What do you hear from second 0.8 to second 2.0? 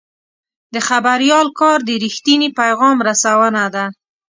خبریال کار د